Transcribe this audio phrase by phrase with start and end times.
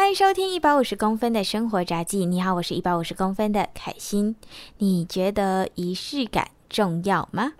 [0.00, 2.24] 欢迎收听一百五十公分的生活札记。
[2.24, 4.34] 你好，我是一百五十公分的凯欣。
[4.78, 7.52] 你觉得仪式感重要吗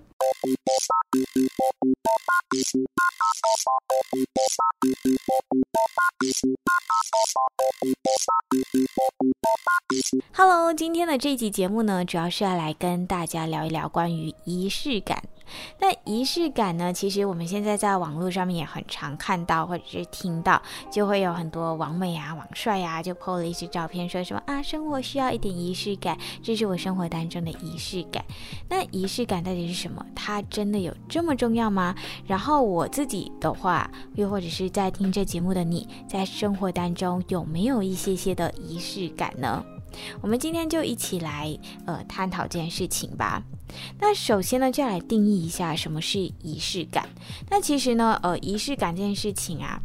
[10.33, 15.23] ？Hello，今天的这集节目呢，主要是要来跟大家聊一聊关于仪式感。
[15.79, 28.25] 那仪式感呢，其实我们现在在网络上面也很常看到或者是听到，就会有很多网美啊、网帅啊，就 po 了一些照片，说什么啊，生活需要一点仪式感，这是我生活当中的仪式感。
[28.69, 30.05] 那仪式感到底是什么？
[30.15, 31.95] 它真的有这么重要吗？
[32.27, 39.65] 然后我自己的话，又或者是在听这节目的你，在生活当中有没有一些些的仪式感呢？
[40.21, 43.43] 我们今天就一起来呃探讨这件事情吧。
[44.01, 47.09] 那首先呢，就要来定义一下什么是仪式感。
[47.49, 49.81] 那其实呢，呃，仪式感这件事情啊，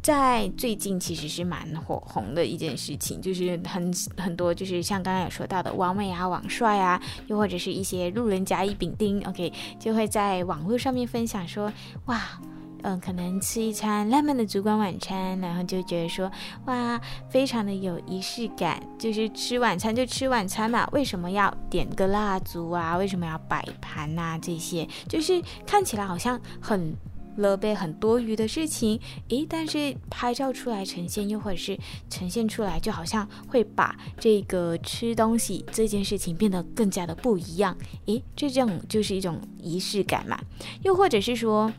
[0.00, 11.72] 在最近其实是蛮火红的一件事情，就是很很多就是像刚刚有说到的网美啊、网帅啊，又或者是一些路人甲乙丙丁，OK，就会在网络上面分享说，
[12.06, 12.40] 哇。
[12.86, 16.30] 嗯，可能吃一餐浪漫的烛光晚餐，然后就觉得说，
[16.66, 18.78] 哇，非常的有仪式感。
[18.98, 22.98] 就是吃晚餐就吃晚餐嘛，为什么要点个蜡烛啊？
[22.98, 24.36] 为什么要摆盘啊？
[24.36, 26.94] 这些就是看起来好像很
[27.38, 31.78] 勒背、很多余的事情，诶，但是拍照出来呈现，又或者是
[32.10, 37.74] 呈现出来，就好像会把这个吃东西这件事情变得更加的不一样。
[38.04, 40.38] 诶，这种就是一种仪式感嘛。
[40.82, 41.72] 又或者是说。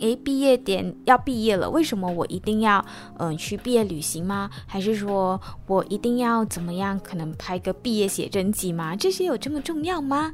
[0.00, 2.84] 诶，毕业点要毕业了，为什么我一定要
[3.18, 4.50] 嗯、去毕业旅行吗？
[4.66, 6.98] 还是说我一定要怎么样？
[7.00, 8.94] 可能拍个毕业写真集吗？
[8.96, 10.32] 这些有这么重要吗？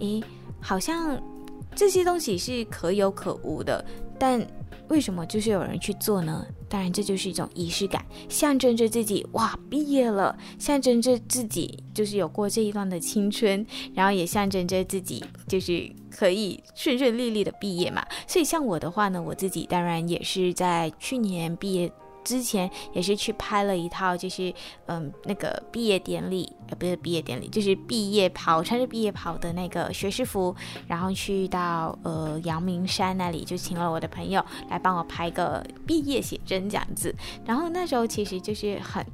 [0.00, 0.22] 诶，
[0.60, 1.20] 好像
[1.74, 3.84] 这些东西是可有可无的，
[4.18, 4.46] 但
[4.88, 6.46] 为什么就是有人去做呢？
[6.68, 18.04] 当然，这就是一种仪式感，象征着自己哇毕业了，象征着自己就是有过这一段的青春，然后也象征着自己就是可以顺顺利利的毕业嘛。
[18.26, 21.90] 所以像我的话呢，我自己当然也是在去年毕业。
[22.24, 24.52] 之前也是去拍了一套，就是
[24.84, 30.54] 嗯那个毕业典礼，呃不是毕业典礼，就是毕业袍，穿着毕业袍的那个学士服，
[30.86, 37.14] 然后去到呃阳明山那里，就请了我的朋友来帮我拍个毕业写真这样子。
[37.44, 39.04] 然后那时候其实就是很。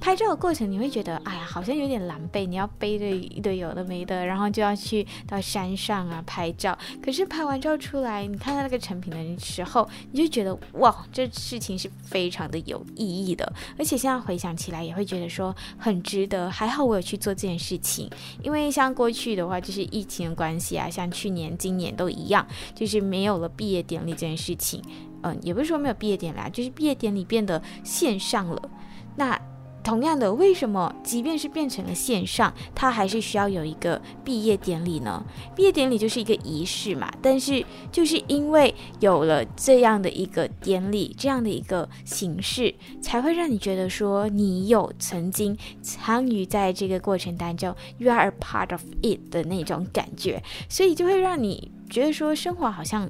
[0.00, 2.46] 拍照的过程，你会觉得，哎呀，好像有点狼狈。
[2.46, 6.76] 你要背着一堆有的没的，然后就要去到山上啊拍照。
[7.02, 13.50] 可是拍完照出来，你看到那个成品的时候，你就觉得，哇，这事情是非常的有意义的。
[13.78, 16.50] 而且现在回想起来，也会觉得说很值得。
[16.50, 18.08] 还好我有去做这件事情，
[18.42, 24.82] 因为像过去的话，就是疫情的关系啊，像去年、今年都一样，就是没有了毕业典礼这件事情。
[25.22, 28.70] 嗯，也不是说没有毕业典礼啊，就是毕业典礼变得线上了。
[29.16, 29.40] 那
[29.84, 35.22] 同样的，为什么即便是变成了线上，它还是需要有一个毕业典礼呢？
[35.54, 37.12] 毕业典礼就是一个仪式嘛。
[37.20, 37.62] 但是
[37.92, 53.06] 就是因为有了这样的一个典礼，这样的一个形式，才会让你觉得说你有曾经参与在这个过程当中，you are a part of it 的那种感觉，所以就会让你觉得说生活好像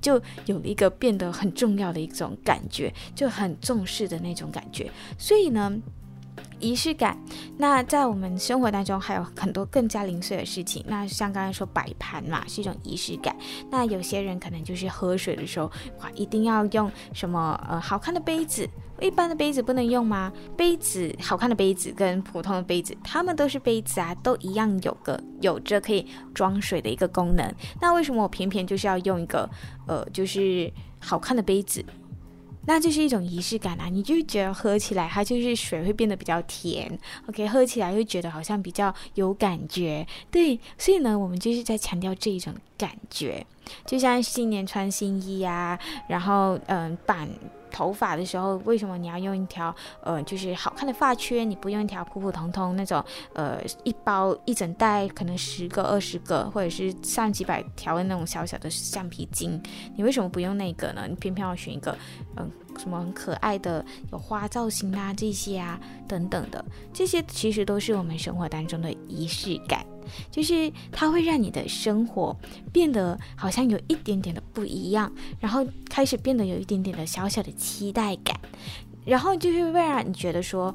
[0.00, 4.90] 就有了一个变得很重要的一种感觉，就很重视的那种感觉。
[5.16, 5.80] 所以呢。
[6.60, 7.18] 仪式感，
[7.56, 10.84] 那在我们生活当中还有很多更加零碎的事情。
[10.86, 13.34] 那像刚才说摆盘嘛，是一种仪式感。
[13.70, 15.66] 那有些人可能就是喝水的时候，
[16.00, 18.68] 哇，一定要用什么呃好看的杯子，
[19.00, 20.32] 一般的杯子不能用吗？
[20.56, 27.52] 杯子好看的杯子跟普通的杯子，它们都是杯子啊，都一样有个有着可以装水的一个功能。
[27.80, 29.48] 那为什么我偏偏就是要用一个
[29.86, 31.84] 呃就是好看的杯子？
[32.66, 36.98] 那就是一种仪式感啊，你就觉得喝起来它就是水会变得比较甜
[37.28, 43.44] ，OK，喝起来会觉得好像比较有感觉，对，所以呢，我们就是在强调这一种感觉，
[43.86, 45.78] 就像新年穿新衣啊，
[46.08, 47.28] 然后嗯，板。
[47.70, 51.48] 头发的时候，为什么你要用一条呃，就是好看的发圈？
[51.48, 53.02] 你不用一条普普通通那种
[53.34, 59.60] 呃，一包一整袋，可能十个、二十个，或者是上几百条的那种小小的橡皮筋？
[59.96, 61.06] 你为什么不用那个呢？
[61.08, 61.96] 你偏偏要选一个
[62.36, 69.84] 嗯、什么很可爱的有花造型啊，这些啊等等的，这些其实都是我们生活当中的仪式感。
[70.28, 72.36] 就是它会让你的生活
[72.72, 78.36] 变得好像有一点点的不一样，然后开始变得有一点点的小小的期待感，
[79.04, 80.74] 然后就是会让你觉得说，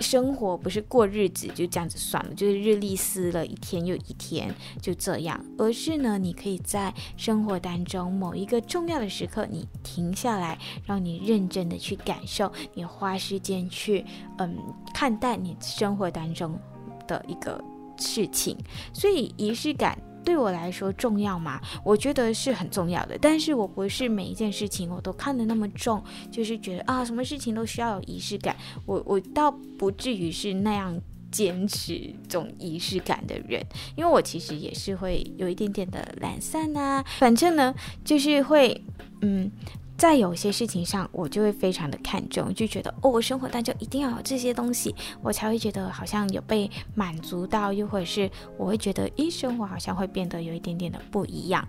[0.00, 14.04] 生活不是过日子就这样子算了，就是日历撕了一天又一天就这样，而是呢，你可以在生活当中某一个重要的时刻，你停下来，让你认真的去感受，你花时间去
[14.38, 14.56] 嗯
[14.92, 16.58] 看待你生活当中
[17.06, 17.62] 的一个
[17.96, 18.56] 事情，
[18.92, 19.98] 所以仪式感。
[20.26, 21.60] 对我来说重要吗？
[21.84, 26.02] 我觉得是很重要的，但是我不是每一件事情我都看得那么重，
[26.32, 28.56] 就是觉得啊，什么事情都需要有仪式感。
[28.84, 31.00] 我我倒不至于是那样
[31.30, 33.64] 坚持这种仪式感的人，
[33.94, 37.04] 因为我其实也是会有一点点的懒散呐。
[37.18, 37.72] 反正呢，
[38.04, 38.82] 就是会
[39.20, 39.48] 嗯。
[39.96, 51.66] 在有些事情上，我就会非常的看重，就觉得哦，我生活当中一定要有这些东西，我才会觉得好像有被满足到，又或者是我会觉得，咦，生活好像会变得有一点点的不一样。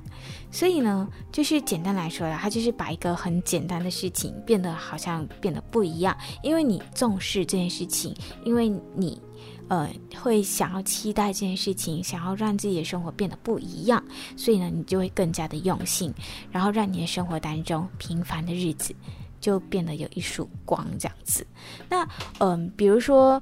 [0.52, 9.22] 所以呢，就是简单来说呀，它就是把一个很简单的事情变得好像变得不一样，因为你重视这件事情，因为你。
[9.70, 9.90] 呃，
[10.22, 14.02] 会想要期待这件事情，想要让自己的生活变得不一样，
[14.36, 16.14] 所以呢，你就会更加的用心，
[16.52, 18.96] 然后让你的生活当中平凡的日子
[19.42, 21.46] 就变得有一束光，这样子。
[21.90, 22.08] 那，
[22.40, 23.42] 嗯、比如说，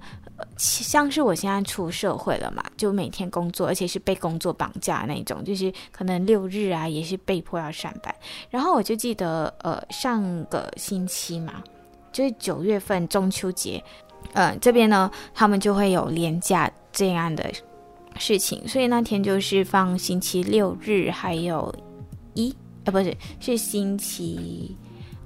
[0.58, 8.14] 像是我现在出社会了嘛，就每天工作，而且是被工作绑架那种，就是可能六日啊也是被迫要上班。
[8.50, 11.64] 然后我就记得，呃，上个星期嘛，
[12.12, 13.84] 就是九月份中秋节。
[14.34, 17.50] 嗯，这边呢，他们就会有廉价这样的
[18.18, 21.74] 事情，所以那天就是放星期六日，还有
[22.34, 24.76] 一，呃，不是，是星期。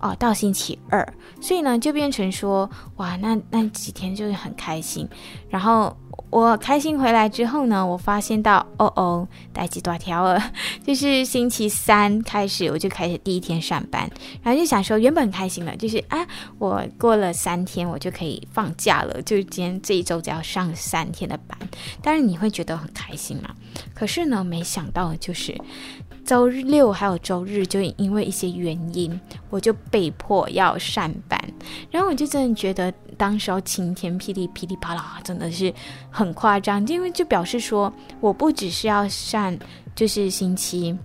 [0.01, 1.05] 哦，到星期二，
[1.41, 5.05] 所以呢，就变成说，哇，那那几天就是很开心。
[5.49, 5.93] 然后
[6.29, 10.51] 我开心回来之后呢，我发现到，哦哦，待几多条了，
[10.85, 14.09] 就是星期三开始，我就开始第一天上班，
[14.43, 16.25] 然后就想说，原本很开心了，就是啊，
[16.59, 21.57] 我过了三天，我就可以放假了，就今天这一周只要上三天的班，
[22.01, 23.49] 但是你会觉得很开心嘛。
[23.95, 25.57] 可是呢，没想到就是。
[26.29, 31.43] 周六还有周日，就因为一些原因，我就被迫要上班。
[31.89, 35.73] 然后我就真的觉得，当时候晴天霹雳，噼里啪啦，真的是
[36.11, 36.85] 很夸张。
[36.85, 37.91] 因为就表示说，
[38.21, 39.57] 我不只是要上，
[39.95, 40.95] 就是星期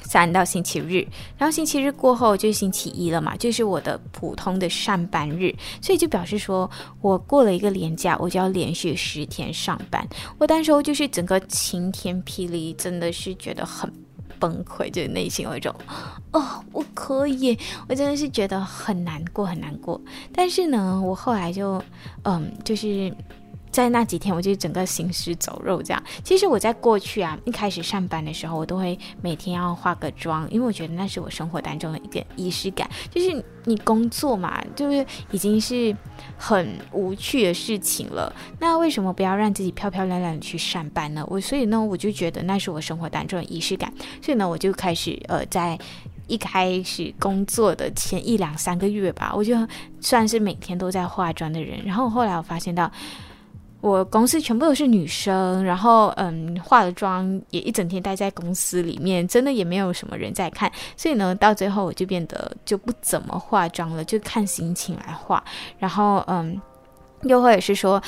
[0.00, 1.06] 三到星期日，
[1.36, 5.54] 然后星期日过后就星期一了嘛，就是我的普通的上班日。
[5.82, 6.70] 所以就表示说
[7.02, 10.08] 我过了一个年假，我就要连续十天上班。
[10.38, 13.92] 我当时候就是整个晴天霹雳，真的是觉得很。
[14.38, 15.74] 崩溃，就是内心有一种，
[16.32, 17.58] 哦，我可以，
[17.88, 20.00] 我真的是觉得很难过，很难过。
[20.32, 21.82] 但是呢，我后来就，
[22.22, 23.14] 嗯，就是。
[23.70, 26.02] 在那几天，我就整个行尸走肉这样。
[26.24, 32.88] 其实我在过去啊，一开始上班的时候，我都会每天要化个妆，因为我觉得那是我生活当中的一个仪式感。
[33.10, 35.94] 就是你工作嘛，就是已经是
[36.36, 41.24] 很无趣的事情了，那为什么不要让自己漂漂亮亮的去上班呢？
[41.28, 43.92] 我所以呢，我就觉得那是我生活当中的仪式感。
[44.22, 45.78] 所以呢，我就开始呃，在
[46.26, 49.54] 一开始工作的前一两三个月吧，我就
[50.00, 51.84] 算是每天都在化妆的人。
[51.84, 52.90] 然后后来我发现到。
[53.80, 65.42] 我公司全部都是女生，然后嗯，化了妆也一整天待在公司里面，真的也没有什么人在看，所以呢，到最后我就变得就不怎么化妆了，就看心情来化。
[65.78, 66.60] 然后嗯，
[67.22, 68.02] 又或者是说，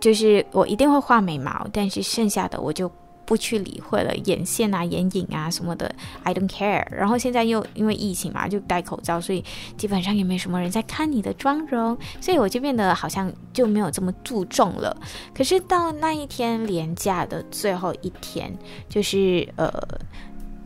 [0.00, 2.90] 就是我一定会画眉毛，但是剩下的我就。
[3.26, 5.92] 不去理会了，眼线啊、眼影啊什么的
[6.22, 6.86] ，I don't care。
[6.90, 9.44] 然后现在又因为疫情嘛，就戴口罩，所以
[9.76, 14.96] 基本上也没什么人在看你的妆容，所以我就变得好像就没有这么注重了。
[15.34, 18.56] 可是到那一天连假的最后一天，
[18.88, 19.72] 就是呃。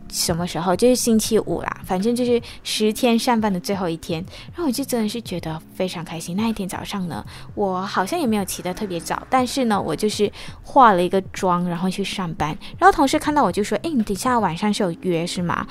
[0.09, 0.75] 什么时候？
[0.75, 4.23] 就是星期五啦，反正就是十天上班的最后一天，
[4.53, 6.35] 然后我就真的是觉得非常开心。
[6.35, 7.23] 那一天早上呢，
[7.55, 10.31] 我好像也没有起得特别早，但是呢，我就是
[10.63, 12.57] 化了一个妆，然后去上班。
[12.77, 15.65] 然后同事看到我就说：“诶，你等下晚上是有约是吗？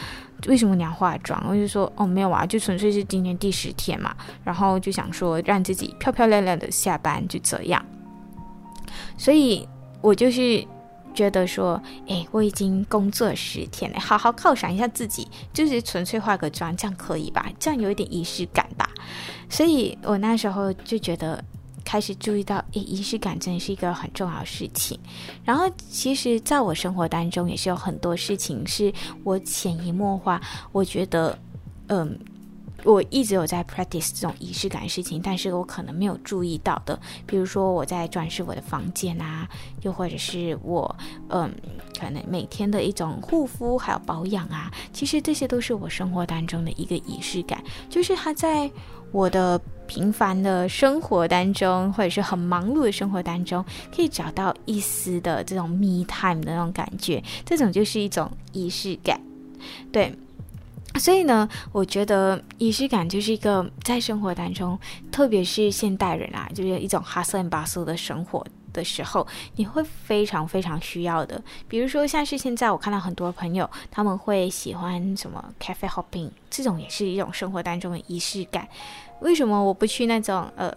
[0.47, 4.14] 为什么你要化妆？”我就说：“哦，没有啊，就纯粹是今天第十天嘛。”
[4.45, 7.85] 然后就想说让自己漂漂亮亮的下班，就这样。
[9.16, 9.68] 所以
[10.00, 10.64] 我就是。
[11.18, 17.50] 觉得说，哎，我已经工作十天了，好好犒赏一下自己，就是纯粹化个妆，这样可以吧？
[17.58, 18.88] 这样有一点仪式感吧。
[19.50, 21.42] 所以我那时候就觉得，
[21.84, 24.96] 开始注意到，哎，仪式感真的是一个很重要的事情。
[25.44, 28.92] 然后，其实在我生活当中，也是有很多事情是
[29.25, 31.37] 我潜移默化，我觉得，
[31.88, 32.16] 嗯。
[32.85, 39.49] 我一直有在 practice 这种仪式感的事情，但是我可能没有注意到的，比如说我在装饰我的房间啊，
[39.82, 40.97] 又或者是我，
[41.28, 41.52] 嗯，
[41.99, 48.70] 可能每天的一种护肤还有保养啊，其实这些都是我生活当中的一个仪式感，就是它在
[49.11, 59.20] 我的平凡的生活当中，或者是很忙碌的生活当中，可以找到一丝的这种 me time 的那种感觉，这种就是一种仪式感，
[59.90, 60.14] 对。
[60.95, 64.78] 所以呢，我觉得仪式感就是一个在生活当中，
[65.12, 68.45] 特别是现代人啊，就是一种哈森巴斯的生活
[68.78, 71.42] 的时候，你会非常非常需要的。
[71.66, 78.68] 比如说，像是现在我看到很多朋友，他们会喜欢什么 cafe hopping，这种也是一种生活当中的仪式感。
[79.20, 80.73] 为什么我不去那种呃？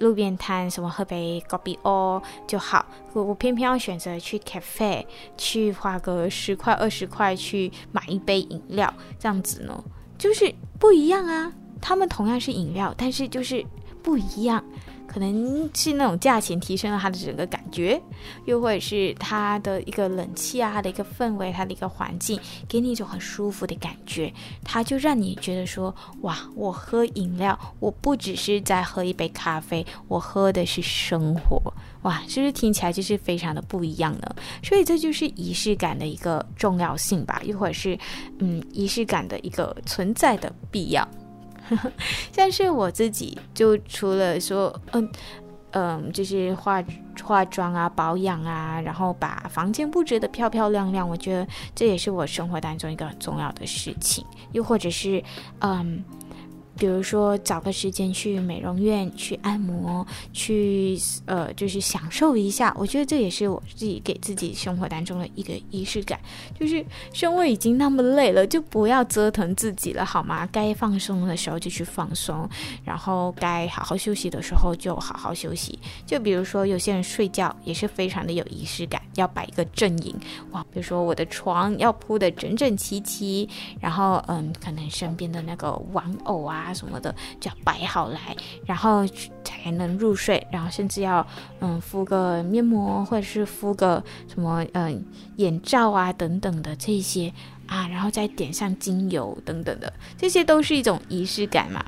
[0.00, 5.06] 路边摊什么喝杯咖啡哦就好，我我偏偏要选择去 cafe
[5.38, 9.82] 去花个十块二十块去买一杯饮料，这样子呢，
[10.18, 11.50] 就是不一样啊。
[11.80, 13.64] 他们同样是饮料，但是就是
[14.02, 14.62] 不一样。
[15.08, 18.00] 可能是那种价钱提升了它的整个感觉，
[18.44, 22.38] 又或者是它的一个冷气啊，它的一个氛围，它的一个环境，
[22.68, 31.72] 给你一种很舒服的感觉，它就让你觉得说，哇，我喝饮料，我不只是在喝一杯咖啡，我喝的是生活，
[32.02, 34.36] 哇，是不是听起来就是非常的不一样呢？
[34.62, 37.98] 所以这就是仪式感的一个重要性吧，又或者是，
[38.38, 41.08] 嗯，仪式感的一个存在的必要。
[42.32, 45.10] 像是我自己，就除了说，嗯
[45.72, 46.82] 嗯，就是化
[47.22, 54.24] 化妆啊、保养啊，然后把房间布置的漂漂亮亮，我觉得这也是我生活当中一个很重要的事情。
[54.52, 55.22] 又或者是，
[55.60, 56.02] 嗯。
[56.78, 62.72] 比如说，找个时间去美容院去按摩，去呃，就是享受一下。
[62.78, 66.20] 我觉得这也是我自己给自己生活当中的一个仪式感。
[66.58, 70.48] 就是生活已经那么累了，就不要折腾自己了，好吗？
[70.52, 72.48] 该放松的时候就去放松，
[72.84, 75.76] 然后该好好休息的时候就好好休息。
[76.06, 80.14] 就比如说，有些人睡觉也是非常的有仪式感，要摆一个阵营
[80.52, 80.62] 哇。
[80.72, 83.48] 比如说，我的床要铺得整整齐齐，
[83.80, 86.66] 然后嗯，可能身边的那个玩偶啊。
[86.72, 89.06] 什么的就要摆好来，然后
[89.44, 90.46] 才能入睡。
[90.50, 91.26] 然后甚至要
[91.60, 95.04] 嗯敷个面膜，或者是敷个什么嗯
[95.36, 97.32] 眼罩啊等等的这些
[97.66, 101.84] 啊，然后再点上精油等等的，这些都是一种仪式感嘛。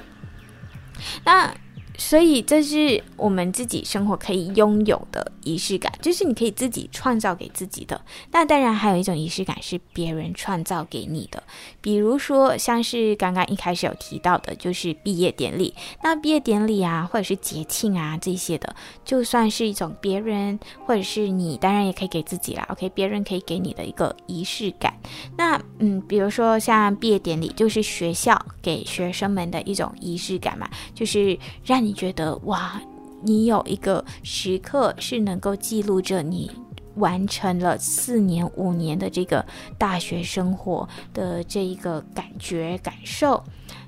[1.25, 1.55] 那。
[2.01, 8.01] 所以这是我们自己生活可以拥有的仪式感，就是你可以自己创造给自己的。
[8.33, 11.43] 那当然还有一种仪式感是别人创造给你的，
[11.83, 15.75] 比如说像是刚刚一开始有提到的，就是毕业典礼。
[16.03, 22.67] 那毕业典礼啊，或者是节庆啊这些的，就算是一种别人或者是你，当然也可以给自己啦。
[22.71, 24.95] OK，别人可以给你的一个仪式感。
[25.37, 31.90] 那嗯，比如说像毕业典礼，就是学校给学生们的一种仪式感嘛，就是让你。
[31.91, 32.81] 你觉得哇，
[33.21, 36.49] 你有一个时刻是能够记录着你
[36.95, 39.45] 完成了四年、五年的这个
[39.77, 43.43] 大学生活的这一个感觉感受，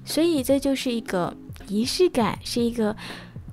[0.04, 1.32] 所以这就是一个
[1.68, 2.96] 仪式感，是一个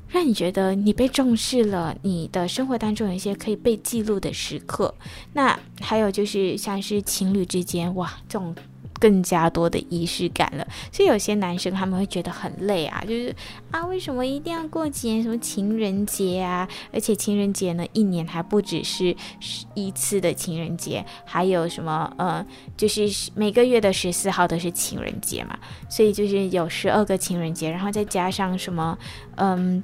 [0.08, 4.92] 让你觉得你被重视了，你的生活当中有一些可以被记录的时刻。
[5.34, 8.56] 那还有就是像是情侣之间，哇，这种。
[9.00, 13.34] 更加多的仪式感了，所以有些男生他们会觉得很累啊，就是
[13.72, 15.24] 啊，为什么一定要过节？
[15.24, 16.68] 什么情人节啊？
[16.92, 19.16] 而且情人节呢，一年还不只是
[19.74, 25.58] 一次的情人节，还有什么呃，就是每个月的十四号都是情人节嘛，
[25.90, 28.98] 所以就是有十二个情人节，然后再加上什么
[29.36, 29.82] 嗯。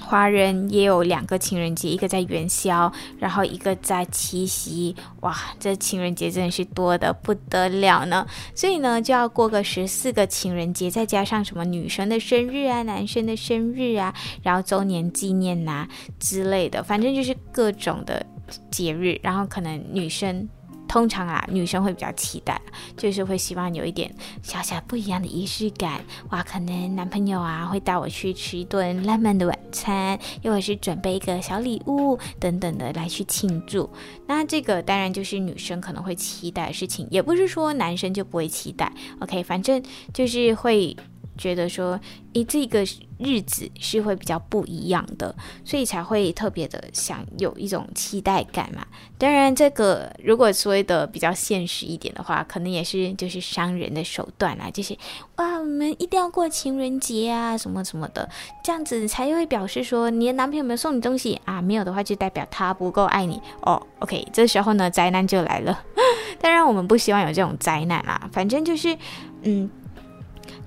[0.00, 4.94] 华人也有两个情人节，一个在元宵，然后一个在七夕。
[5.20, 8.26] 哇，这情人节真的是多得不得了呢！
[8.54, 15.86] 所以呢，就要过个十四个情人节，再加上什么女生的生日啊、男生的生日啊，然后周年纪念呐、
[16.18, 18.24] 之类的，反正就是各种的
[18.70, 19.18] 节日。
[19.22, 20.48] 然后可能女生。
[20.90, 22.60] 通常啊，女生会比较期待，
[22.96, 26.04] 就是会希望有一点小小不一样的仪式感。
[26.30, 33.88] 哇，可能男朋友啊会带我去吃一顿浪漫的晚餐，又或是准备一个小礼物等等的来去庆祝。
[34.26, 38.92] 那这个当然就是女生可能会期待的事情，也不是说男生就不会期待。
[39.20, 39.80] OK，反正
[40.12, 40.96] 就是会。
[41.40, 41.98] 觉得说，
[42.34, 42.84] 诶，这个
[43.18, 48.86] 日子是会比较不一样的，所以才会特别的想有一种期待感嘛。
[49.16, 54.94] 当然，这个如果说的比较现实一点的话，可能也是就是商人的手段啦，就是
[55.36, 58.28] 哇，我们一定要过情人节啊，什么什么的，
[58.62, 63.80] 这样子才会表示说你的男朋友没有送你东西啊，没有的话就代表他不够爱你哦。
[64.00, 65.82] OK，这时候呢，灾难就来了。
[66.38, 68.94] 当然，我们不希望有这种灾难啦，反正就是
[69.42, 69.70] 嗯。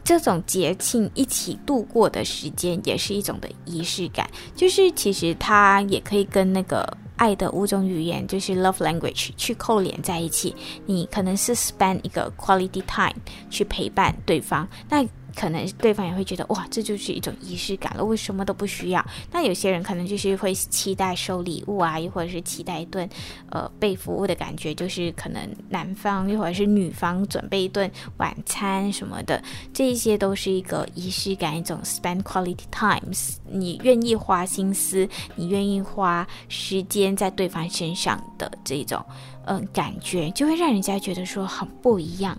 [0.04, 4.30] 这种节庆一起度过的时间，也是一种的仪式感。
[4.56, 10.56] 就是其实它也可以跟那个爱的五种语言，就是 love language 去扣连在一起。
[10.86, 13.16] 你可能是 spend 一个 quality time
[13.50, 14.68] 去陪伴对方。
[14.90, 19.06] 那可能对方也会觉得哇，这就是一种仪式感了，我什么都不需要。
[19.32, 23.08] 那有些人可能就是会期待收礼物啊，又或者是期待一顿
[23.50, 29.42] 呃被服务的感觉，就是可能男方又或者是女方准备一顿晚餐什么的，
[29.74, 39.04] 这一些都是一个仪式感，一种 spend quality times，你愿意花心思，你愿意花时间在对方身上的这种
[39.46, 42.38] 嗯、感觉，就会让人家觉得说很不一样。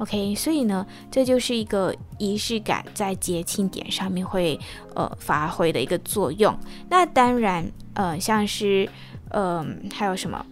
[0.00, 4.58] OK，所以呢，这就是一个仪式感在节庆点上面会
[4.94, 6.58] 呃发挥的一个作用。
[6.88, 8.88] 那当然，呃，像是
[9.28, 10.42] 嗯、呃，还有什么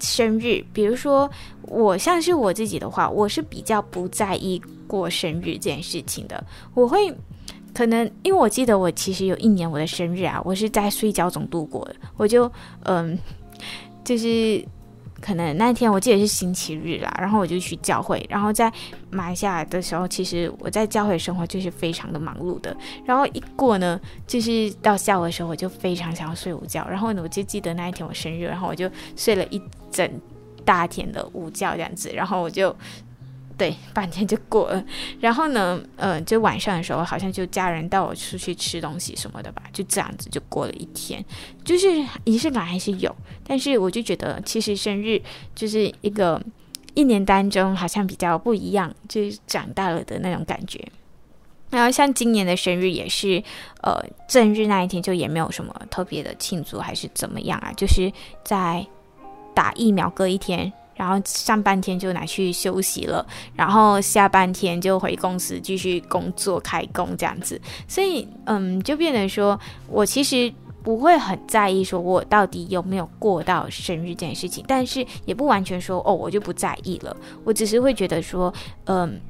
[0.00, 1.30] 生日，比如说
[1.62, 6.44] 我像是我自己的话，我是比较不在意过生日这件事情的。
[6.74, 7.14] 我会
[7.72, 12.50] 可能因为我记得我其实有一年我的生日啊，我是在睡觉中度过的，我就
[12.82, 13.16] 嗯、
[14.04, 14.66] 就是。
[15.20, 18.72] 可能那天我记得是星期日啦，然后我就去教会，然后在
[19.10, 22.76] 马来的时候，其实我在教会生活就是非常的忙碌的。
[23.04, 26.86] 然后一过呢，就是到下午的时候，我就非常想要睡午觉。
[26.88, 30.08] 然后呢，我就记得那一天我生日，然后我就睡了一整
[30.64, 32.74] 大天的午觉这样子，然后我就。
[33.58, 34.84] 对， 半天就过了。
[35.20, 41.24] 然后呢，呃，就晚上的时候，好像就家人带我出去吃东西什么的吧，就这样子就过了一天。
[41.64, 41.88] 就是
[42.24, 43.14] 仪式感还是有，
[43.46, 45.20] 但是我就觉得，其实生日
[45.54, 46.40] 就是一个
[46.94, 50.86] 一年当中好像比较不一样，就是长大了的那种感觉。
[51.70, 53.42] 然后像今年的生日也是，
[53.82, 57.72] 呃，正日那一天就也没有什么特别的庆祝，还是怎么样啊？
[57.76, 58.12] 就是
[58.44, 58.86] 在
[59.54, 60.72] 打疫苗隔一天。
[60.96, 63.24] 然后上半天就拿去休息了，
[63.54, 78.52] 然后下半天就回公司继续工作开工这样子，所以嗯，就变得说我其实不会很在意说我到底有没有过到生日这件事情，但是也不完全说哦我就不在意了，我只是会觉得说
[78.86, 79.20] 嗯。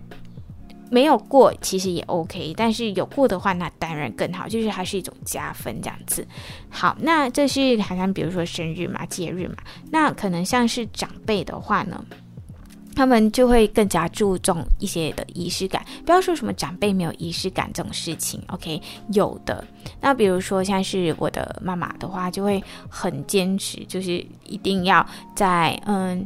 [0.91, 6.27] 没有过其实也 OK，但是有过的话，那当然更好，就是它是一种加分这样子。
[6.71, 9.57] 好，那这是好像比如说生日嘛、节日嘛，
[9.91, 12.05] 那可能像是长辈的话呢，
[12.95, 15.85] 他们就会更加注重一些的仪式感。
[16.05, 18.81] 不要说什么长辈没有仪式感这种事情，OK，
[19.13, 19.65] 有的。
[20.01, 26.25] 那比如说像是我的妈妈的话，就会很坚持，就是一定要在嗯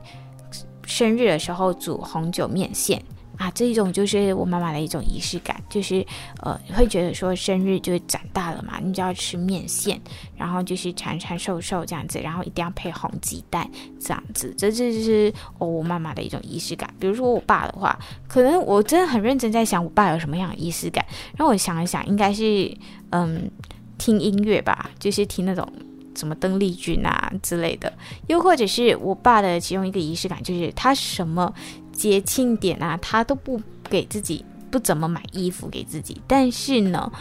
[0.84, 3.02] 生日的时候煮红酒面线。
[3.40, 6.05] 啊，这一种就是我妈妈的一种仪式感，就是
[6.42, 9.98] 呃，会觉得说生日就是长大了嘛，你就要吃面线，
[10.37, 13.66] 然后就是长长瘦瘦这样子，然后一定要配红鸡蛋
[13.98, 16.92] 这样子，这这就是哦我妈妈的一种仪式感。
[17.00, 17.98] 比如说我爸的话，
[18.29, 21.03] 可能我真的很认真在想我爸有什么样的仪式感，
[21.35, 22.70] 然后我想一想，应该是
[23.09, 23.50] 嗯
[23.96, 25.66] 听音乐吧，就是听那种
[26.14, 27.90] 什么邓丽君啊之类的，
[28.26, 31.55] 又或者是我爸的其中一个仪式感，就是他什么。
[32.00, 33.60] 节庆点啊，他都不
[33.90, 36.18] 给自己，不怎么买衣服给自己。
[36.26, 37.12] 但是呢，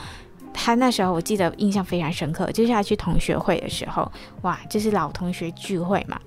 [0.53, 4.09] 他那时候我记得印象非常深刻，就是他去同学会的时候，
[4.43, 6.17] 哇，就是老同学聚会嘛。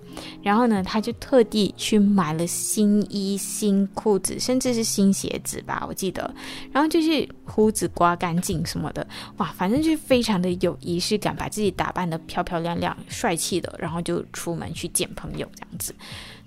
[0.43, 6.35] 然后呢，他就特地去买了新衣、新裤子，甚至是新鞋子吧，我记得。
[6.71, 9.07] 然后就是胡子刮干净什么的，
[9.39, 15.95] 哇，反正就非常的有仪式感，把自己打扮得漂漂亮亮、帅气的，然后就出门去见朋友这样子。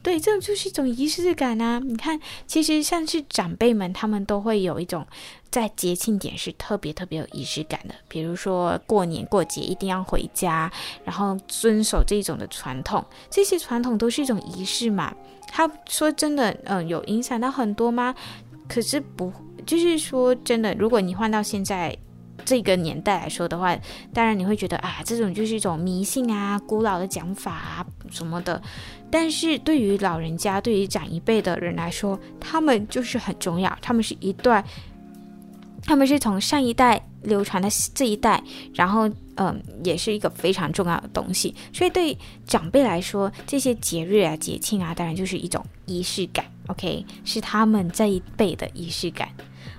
[0.06, 1.80] 对，这种就是一种仪式感啊！
[1.80, 5.04] 你看，其实像是长辈们，他们都会有一种
[5.50, 7.96] 在节庆点是特别特别有仪式感的。
[8.08, 10.72] 比如说过年过节一定要回家，
[11.04, 15.12] 然后遵守这种的传统，这些传统都是一种仪式嘛。
[15.48, 18.14] 他说真的，嗯、有影响到很多吗？
[18.70, 19.34] 可是不，
[19.66, 21.98] 就是说真的，如果你换到现在。
[22.44, 23.76] 这个年代来说的话，
[24.14, 28.62] 当然你会觉得啊，这种就是一种迷信啊、古老的讲法啊什么的。
[29.12, 33.78] 但是对于老人家、对于长一辈的人来说，他们就是很重要。
[33.82, 34.64] 他们是一段，
[35.84, 41.56] 他们是从上一代流传的这一代，然后嗯，也是一个非常重要的东西。
[41.72, 46.46] 所以对长辈来说，这些节日啊、节庆啊，当然就是一种仪式感。
[46.68, 49.30] OK，是他们这一辈的仪式感。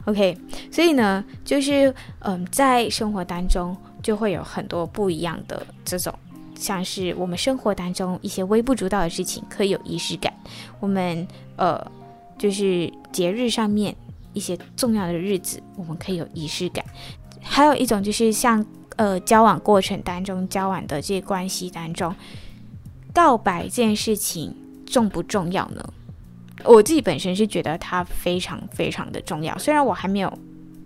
[0.04, 0.38] OK，
[0.70, 6.16] 所以呢，就是嗯，在生活当中就会有很多不一样的这种，
[6.56, 10.32] 像是我们生活当中一些微不足道的事情可以有仪式感。
[10.80, 11.80] 我们呃，
[12.38, 13.94] 就是节日上面
[14.32, 16.84] 一些重要的日子，我们可以有仪式感。
[17.40, 18.64] 还有一种就是像
[18.96, 22.14] 呃，交往过程当中，交往的这些关系当中，
[23.12, 25.92] 告白这件事情重不重要呢？
[26.64, 30.32] 我自己本身是觉得它非常非常的重要，虽然我还没有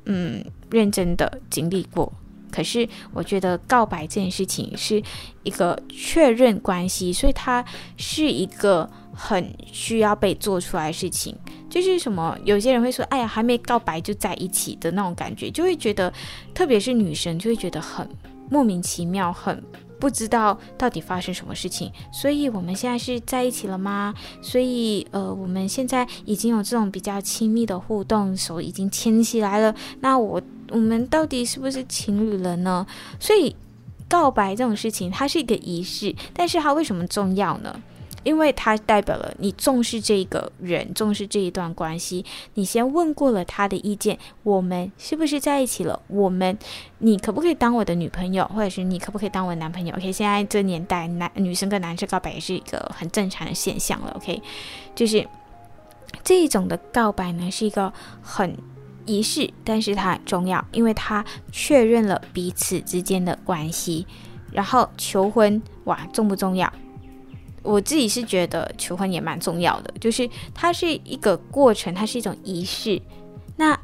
[0.06, 2.12] 嗯认真的经历过
[2.50, 5.02] 可是我觉得告白这件事情是
[5.42, 7.64] 一个确认关系，所以它
[7.96, 11.36] 是一个很需要被做出来的事情。
[11.68, 16.12] 就是什么，有些人会说：“哎呀，还没告白就在一起的那种感觉，就会觉得，
[16.52, 18.08] 特别是女生就会觉得很
[18.48, 19.62] 莫名其妙，很。”
[20.00, 24.14] 不知道到底发生什么事情，所以我们现在是在一起了吗？
[24.40, 29.74] 所以呃，我们现在已经有这种比较亲密的互动，手已经牵起来了。
[30.00, 32.86] 那我我们到底是不是情侣了呢？
[33.18, 33.54] 所以
[34.08, 37.82] 告白这种事情，它是一个仪式，但是它为什么重要呢？
[38.22, 42.22] 因为它代表了你重视这个人，重视这一段关系。
[42.52, 45.98] 你先问过了他的意见，我们是不是在一起了？
[46.06, 46.58] 我们，
[46.98, 54.12] 你可不可以当我的女朋友，或者是你可不可以当我男朋友？OK，现在这年代，男女生跟男生告白也是一个很正常的现象了。
[54.16, 54.42] OK，
[54.94, 55.26] 就是
[56.22, 58.54] 这一种的告白呢，是一个很
[59.06, 64.06] 仪式，但是它很重要，因为它确认了彼此之间的关系。
[64.52, 66.72] 然后求婚，哇，重不重要？
[67.62, 73.00] 我自己是觉得求婚也蛮重要的，就是它是一个过程，它是一种仪式。
[73.56, 73.78] 那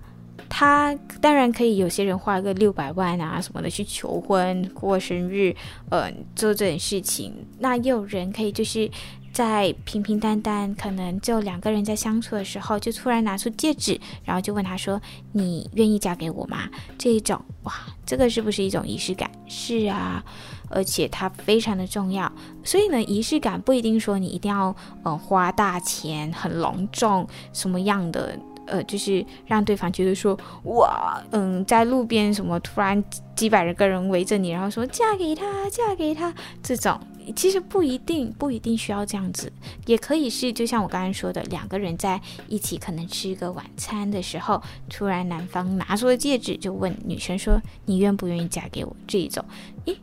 [0.48, 5.55] 他当然可以，有些人花个六百万啊什么的去求婚、过生日，
[5.90, 7.46] 呃，做这件事情。
[7.59, 8.90] 那也有人可以就是
[9.37, 14.99] 在平平淡淡，可能就两个人在相处的时候，就突然拿出戒指，然后就问他说
[15.33, 17.75] ：“你愿意嫁给我吗？”这一种，哇，
[18.07, 19.31] 这个是不是一种仪式感？
[19.46, 20.25] 是啊。
[20.70, 22.33] 而且它非常的重要，
[22.64, 33.02] 所以呢，仪式感不一定说你一定要嗯花大钱很隆重什么样的呃，就是让对方觉得说哇，嗯，在路边什么突然
[33.35, 36.98] 几百个人围着你，然后说嫁给他，嫁给他这种，
[37.35, 39.52] 其实不一定不一定需要这样子，
[39.87, 49.44] 也可以是就像我刚才说的，两个人在一起可能吃个晚餐的时候，突然男方拿出了戒指，就问女生说你愿不愿意嫁给我这一种，
[49.87, 49.96] 诶。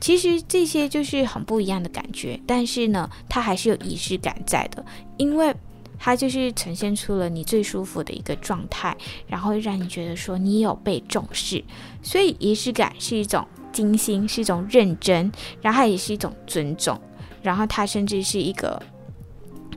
[0.00, 4.84] 其实这些就是很不一样的感觉，但是呢，它还是有仪式感在的，
[5.16, 5.52] 因为
[5.98, 11.62] 它就是呈现出了你最舒服的一个状态，然后让你觉得说你有被重视，
[12.02, 15.30] 所以仪式感是一种精心，是一种认真，
[15.60, 16.98] 然后也是一种尊重，
[17.42, 18.80] 然后它甚至是一个，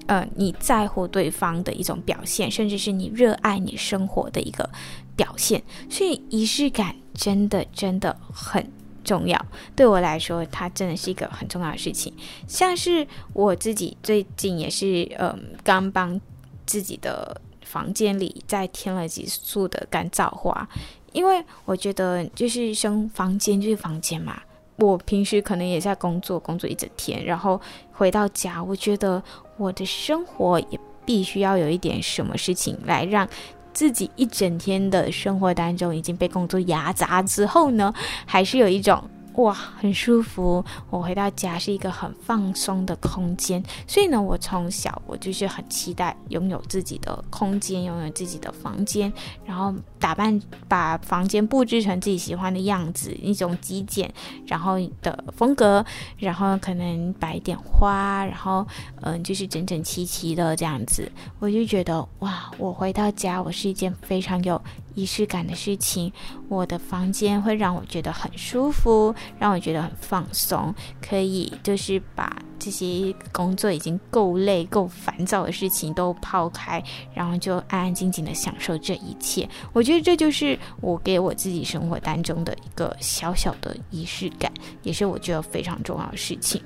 [0.06, 4.70] 呃，你在乎对方的一种表现，甚至是你热爱你生活的一个
[5.16, 8.66] 表现，所以仪式感真的真的很。
[9.04, 9.40] 重要，
[9.76, 12.14] 对我来说，它真的是一个很重要的事情。
[12.48, 16.20] 像是我自己最近也是，嗯，刚帮
[16.66, 20.68] 自己的房间里再添了几束的干燥花，
[21.12, 24.42] 因为我觉得就是生房间就是房间嘛。
[24.78, 27.60] 我平时可能也在工作，工作一整天，然后
[27.92, 29.22] 回到家，我觉得
[29.58, 33.28] 我的生活也必须要有一点什么事情来让。
[33.74, 37.94] 自己一整天的生活当中已经被工作压榨之后呢，
[38.26, 39.04] 还是有一种。
[39.36, 40.64] 哇，很舒服！
[40.90, 49.12] 我回到家是一个很放松的空间，所以呢，我从小我就是很期待拥有自己的空间，拥有自己的房间，
[49.46, 54.14] 然后打扮，把房间布置成自己喜欢的样子，一种极简，
[54.46, 55.84] 然后的风格，
[56.18, 58.68] 然后可能摆点花，然后
[59.02, 64.62] 嗯、就是整整齐齐的这样子，我就觉得哇，我回到家，我是一件非常有。
[64.94, 66.12] 仪式感的事情，
[66.50, 79.48] 我的房间会让我觉得很舒服，让我觉得很放松，可以就是把这些工作已经够累、够烦躁的事情都抛开，然后就安安静静的享受这一切。
[79.74, 84.52] 我觉得这就是我给我自己生活当中的一个小小的仪式感，
[84.84, 86.62] 也是我觉得非常重要的事情。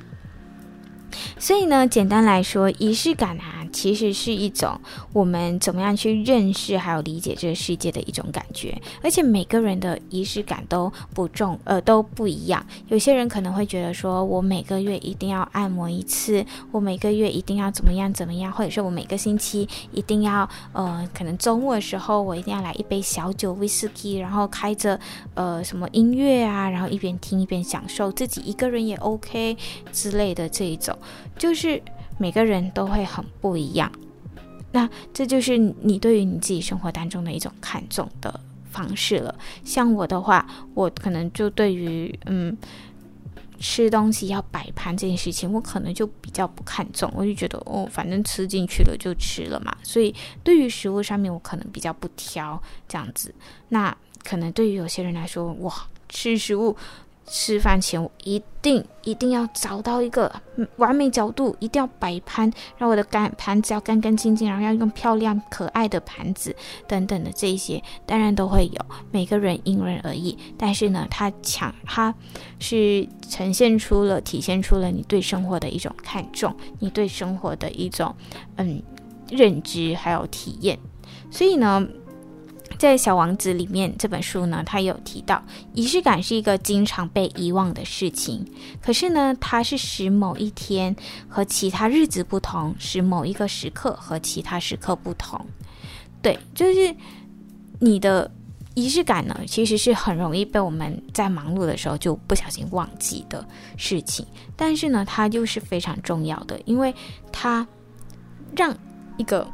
[1.40, 4.80] 所以呢，简单来说，仪式感啊，其实是一种
[5.14, 8.80] 我们怎么样去认识还有理解这个世界的一种感觉。
[9.02, 12.66] 而且每个人的仪式感都不重，呃，都不一样。
[12.88, 25.00] 有些人可能会觉得说，我每个月一定要按摩一次，我每个月一定要怎么样怎么样，或者是我每个星期一定要，呃，可能周末的时候我一定要来一杯小酒威士忌，然后开着
[25.34, 29.58] 呃什么音乐啊，然后一边听一边享受，自己一个人也 OK
[29.92, 30.98] 之类的这一种。
[31.38, 31.82] 就是
[32.18, 33.92] 每个人都会很不一样，
[34.72, 38.40] 那这就是你对于你自己生活当中的一种看重的
[38.72, 39.34] 方式了。
[39.64, 42.58] 像我的话，我可能就对于嗯
[43.60, 49.76] 吃东西要摆盘这件事情，我可能就比较不看重，我就觉得哦，反正吃进去了就吃了嘛。
[49.82, 50.14] 所以
[50.44, 53.34] 对于食物上面，我可能比较不挑这样子。
[53.70, 55.74] 那可能对于有些人来说，哇，
[56.10, 56.76] 吃食物。
[57.28, 60.32] 吃饭前我一定一定要找到一个
[60.78, 66.56] 完美角度，一定要摆盘，让我的干盘子要干干净净，然后要用漂亮可爱的盘子
[66.88, 70.38] 等等的这些，当然都会有，每个人因人而异。
[70.58, 72.14] 但是呢，它强，它
[72.60, 78.16] 是呈现出了、体现出了你对生活的一种看重，你对生活的一种
[78.58, 78.82] 嗯
[79.30, 80.78] 认知还有体验。
[81.32, 81.88] 所以呢。
[82.78, 85.42] 在《小王子》里面这本书呢，它有提到
[85.74, 88.46] 仪式感是一个经常被遗忘的事情。
[88.82, 90.96] 可是呢，它是使某一天
[91.28, 95.40] 和其他日子不同，使某一个时刻和其他时刻不同。
[96.22, 96.96] 对，就是
[97.80, 98.30] 你的
[98.74, 103.46] 仪式感呢，其实是很容易被我们在忙碌的时候就不小心忘记的
[103.78, 104.26] 事情。
[104.56, 106.94] 但是呢，它就是非常重要的，因为
[107.32, 107.66] 它
[108.56, 108.76] 让
[109.18, 109.48] 一个。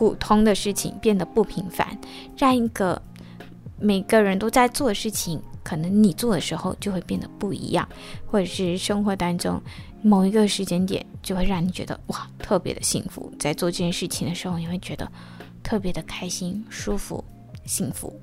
[0.00, 1.86] 普通的事情变得不平凡，
[2.34, 3.02] 让一个
[3.78, 7.86] 每个人都在做的事情，可能你做的时候就会变得不一样，
[8.24, 9.60] 或者是生活当中
[10.00, 13.30] 某一个时间点就会让你觉得哇，特别的幸福。
[13.38, 15.06] 在做这件事情的时候，你会觉得
[15.62, 17.22] 特别的开心、舒服、
[17.66, 18.18] 幸福。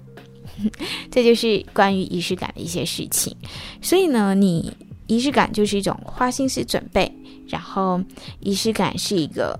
[1.11, 3.37] 这就是关于仪式感的一些事情。
[3.83, 7.13] 所以呢，你仪式感就是一种花心思准备，
[7.47, 8.01] 然后
[8.39, 9.59] 仪式感是一个。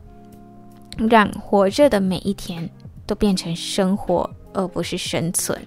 [0.98, 2.70] 让活着的每一天
[3.06, 5.60] 都变成生活，而不是生存，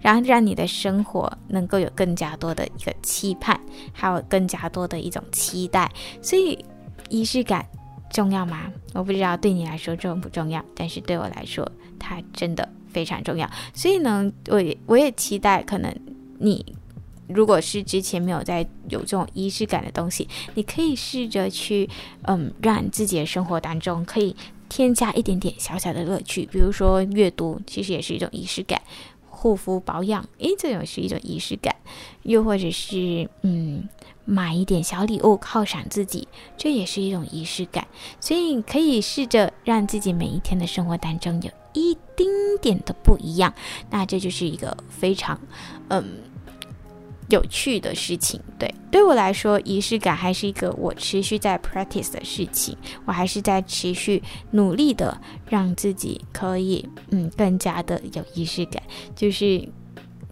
[0.00, 3.60] 然后让你的生活能够有更加多的一个期盼，
[3.92, 5.90] 还有更加多的一种期待。
[6.22, 6.58] 所以，
[7.10, 7.66] 仪式感
[8.10, 8.72] 重要吗？
[8.94, 13.48] 我不知道对你来说重不重要，但是对我来说，它真的非常重要。
[13.74, 15.94] 所以呢，我也我也期待，可能
[16.38, 16.64] 你
[17.28, 21.88] 如果是之前没有在有这种仪式感的东西，你可以试着去，
[22.22, 24.34] 嗯，让自己的生活当中可以。
[24.68, 28.78] 添加一点点小小的乐趣，比如说阅读，其实也是一种仪式感；
[29.28, 31.74] 护肤保养，诶，这种是一种仪式感；
[32.22, 33.88] 又或者是嗯，
[34.24, 37.86] 买一点小礼物犒赏自己，这也是一种仪式感。
[38.20, 42.28] 所以可以试着让自己每一天的生活当中有一丁
[42.60, 43.54] 点的不一样，
[43.90, 45.40] 那这就是一个非常
[45.88, 46.04] 嗯。
[47.28, 58.82] 有趣的事情，对，对我来说，仪式感还是一个我持续在 practice 的事情，我还是在持续努力的让自己可以，嗯，更加的有仪式感。
[59.14, 59.68] 就是，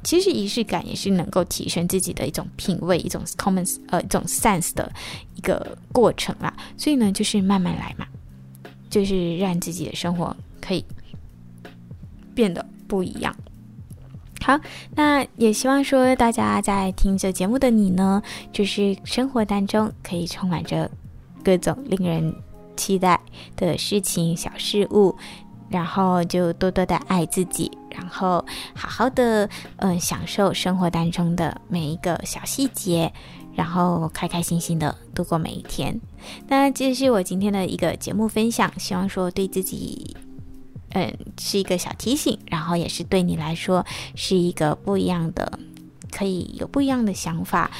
[0.02, 4.90] 其实仪式感也是能够提升自己的一种品味，一种 common 呃一种 sense 的
[5.35, 6.56] 一个过程啦。
[6.78, 8.06] 所以呢，就是慢慢来嘛，
[8.88, 10.82] 就是让自己的生活可以
[12.35, 13.37] 变得不一样。
[14.42, 14.59] 好，
[14.94, 18.22] 那也希望说大家在听这节目的你呢，
[18.53, 20.88] 就是生活当中可以充满着
[21.42, 22.33] 各种令人
[22.77, 23.18] 期待
[23.57, 25.16] 的事情、小事物，
[25.68, 28.44] 然后就多多的爱自己，然后
[28.75, 33.12] 好好的嗯享受生活当中的每一个小细节，
[33.55, 35.99] 然后开开心心的度过每一天。
[36.46, 40.16] 那这是我今天的一个节目分享，希望说对自己。
[40.96, 45.59] 嗯，是一个小提醒，然后也是对你来说是一个不一样的，
[46.11, 47.70] 可以有不一样的想法，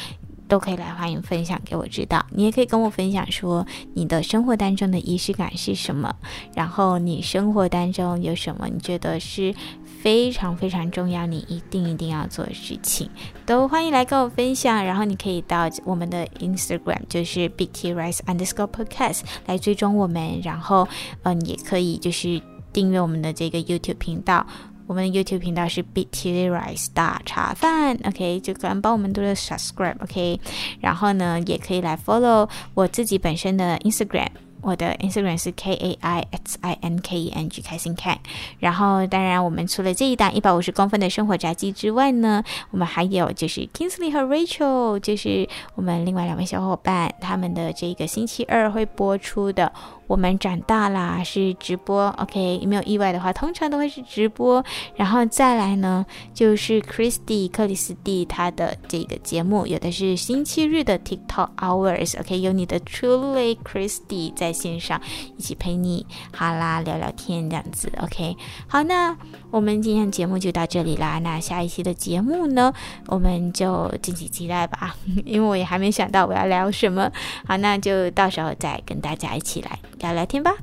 [0.47, 2.27] 都可以来欢迎分享给我知道。
[2.31, 6.15] 你也可以跟我分享说你的生活当中的仪式感是什么，
[6.55, 9.55] 然后你生活当中有什么你觉得是
[10.03, 13.09] 非常非常重要，你一定一定要做的事情，
[13.47, 14.85] 都欢迎来跟我分享。
[14.85, 20.87] 然后你可以到我们的 Instagram，就是 Big T Rise Underscore Podcast 来追踪我们，然后
[21.23, 22.43] 嗯，也可以就是。
[22.77, 24.47] 订阅我们的这个 YouTube 频道，
[24.87, 30.39] 我们的 YouTube 频道是 Big Tea Rice 大茶饭，OK，就可能帮我们多多 subscribe，OK，
[30.81, 34.29] 然后呢，也可以来 follow 我自己本身的 Instagram。
[34.63, 38.19] 我的 Instagram 是 K A I X I N K E N G 开心看，
[38.59, 49.73] 然后当然我们除了这一档一百五十公分的生活札记之外呢，我们还有就是 Kingsley 和 Rachel，就是我们另外两位小伙伴他们的这个星期二会播出的。
[50.07, 54.65] 我们长大啦，是直播，OK，没有意外的话，通常都会是直播。
[54.95, 65.01] 然后再来呢，就是 Christy 克里斯蒂他的这个节目，有的是星期日的 TikTok Hours，OK，有你的 Truly Christy 在线上
[65.37, 68.37] 一起陪你，好啦，聊聊天这样子，OK。
[68.69, 69.17] 好，那
[69.51, 71.19] 我们今天节目就到这里啦。
[71.19, 72.73] 那下一期的节目呢，
[73.07, 77.11] 我们就敬请期待吧， 因为我也还没想到我要聊什么。
[77.47, 79.79] 好，那就到时候再跟大家一起来。
[79.99, 80.57] 聊聊天吧，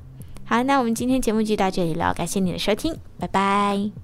[0.45, 4.02] 好，那我们今天节目就到这里了，感谢你的收听，拜拜。